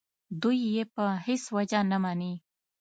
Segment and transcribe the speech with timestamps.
[0.41, 2.33] دوی یې په هېڅ وجه نه مني.